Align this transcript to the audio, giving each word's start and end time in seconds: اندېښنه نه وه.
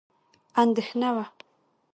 اندېښنه 0.61 0.97
نه 1.01 1.09
وه. 1.15 1.25